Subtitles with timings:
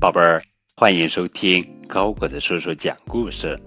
[0.00, 0.40] 宝贝儿，
[0.76, 3.58] 欢迎收听高个子叔叔讲故事。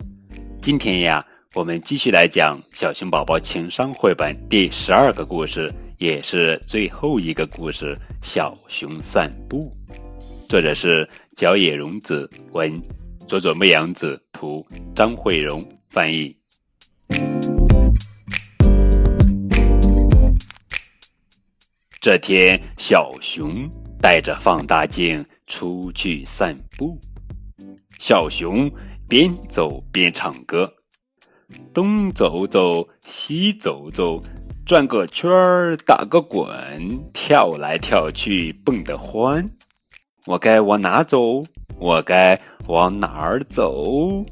[0.61, 9.71] 今天呀，我们继续来讲小熊宝宝情商绘本第十二个故事，也是最后一个故事《小熊散步》。
[10.47, 12.81] 作者是角野荣子文，
[13.27, 14.65] 佐佐木洋子图，
[14.95, 16.40] 张慧荣翻译。
[22.01, 23.69] 这天，小熊
[24.01, 25.23] 带着放大镜。
[25.45, 26.97] 出去散步，
[27.99, 28.71] 小熊
[29.07, 30.73] 边走边唱歌，
[31.73, 34.21] 东走走，西走走，
[34.65, 39.51] 转个圈儿，打个滚，跳来跳去，蹦得欢。
[40.25, 41.43] 我该往哪走？
[41.77, 44.25] 我该往哪儿走？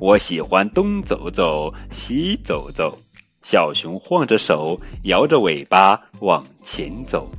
[0.00, 2.98] 我喜欢东走走，西走走。
[3.44, 7.30] 小熊晃着手，摇着尾巴往前走。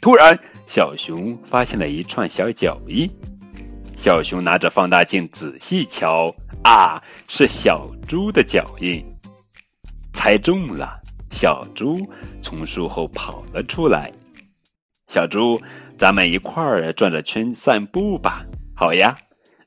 [0.00, 0.36] 突然，
[0.66, 3.08] 小熊发现了一串小脚印。
[3.94, 6.34] 小熊拿着放大镜仔细瞧，
[6.64, 9.04] 啊，是小猪的脚印。
[10.14, 10.98] 猜中了，
[11.30, 12.00] 小猪
[12.40, 14.10] 从树后跑了出来。
[15.08, 15.60] 小猪，
[15.98, 18.46] 咱们一块儿转着圈散步吧。
[18.74, 19.14] 好呀。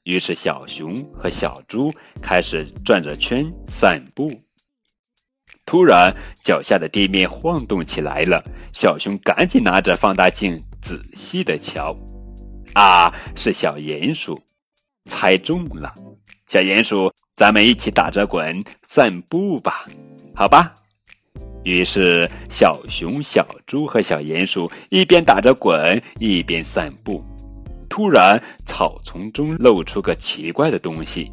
[0.06, 4.32] 于是，小熊和小猪开始转着圈散步。
[5.68, 8.42] 突然，脚下的地面晃动起来了。
[8.72, 11.94] 小熊赶紧拿着放大镜仔细的瞧，
[12.74, 14.42] 啊，是小鼹鼠！
[15.10, 15.94] 猜中了，
[16.48, 19.86] 小鼹鼠，咱们一起打着滚散步吧，
[20.34, 20.74] 好吧？
[21.66, 27.22] 于是，小熊、小猪和小鼹鼠一边打着滚，一边散步。
[27.90, 31.30] 突然，草丛中露出个奇怪的东西，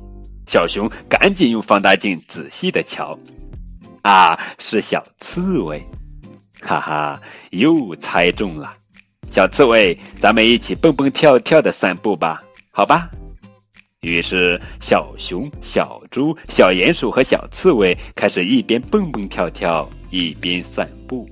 [0.48, 3.16] 小熊赶紧用放大镜仔细的瞧。
[4.04, 5.82] 啊，是小刺猬，
[6.60, 7.20] 哈哈，
[7.52, 8.70] 又猜中了。
[9.30, 13.08] 小刺猬，咱们一起蹦蹦跳跳的散步吧，好吧？
[14.02, 21.26] 于是，小熊、小猪、小鼹鼠和小刺猬开始一边蹦蹦跳跳，一边散步。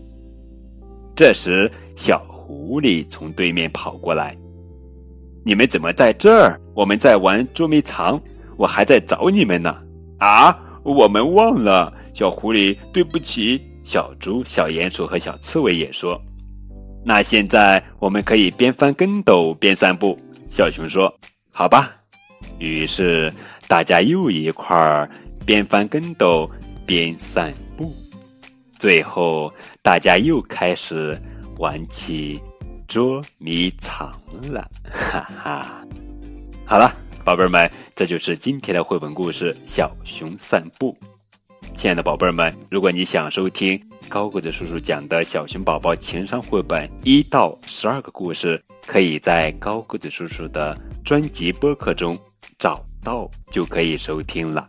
[1.15, 4.34] 这时，小狐狸从对面跑过来
[5.44, 6.59] ：“你们怎么在这儿？
[6.75, 8.19] 我们在玩捉迷藏，
[8.56, 9.77] 我还在找你们呢。”
[10.21, 10.59] 啊！
[10.84, 13.60] 我们忘了，小狐狸，对不起。
[13.84, 16.16] 小猪、小鼹鼠和小刺猬也说
[17.04, 20.16] ：“那现在我们可以边翻跟斗边散步。”
[20.48, 21.12] 小熊说
[21.53, 21.97] ：“好吧。”
[22.59, 23.32] 于是
[23.66, 25.10] 大家又一块儿
[25.44, 26.48] 边翻跟斗
[26.87, 27.93] 边散步。
[28.78, 31.20] 最后，大家又开始
[31.59, 32.41] 玩起
[32.87, 34.12] 捉迷藏
[34.49, 35.84] 了，哈哈！
[36.64, 36.94] 好了。
[37.25, 40.97] 宝贝儿们，这就是今天的绘本故事《小熊散步》。
[41.77, 52.19] 亲爱的宝贝儿们，如果你想收听高个子叔叔讲的小熊宝宝情商绘本一到十二个故事，可以在高个子叔叔的专辑播客中
[52.59, 54.69] 找到，就可以收听了。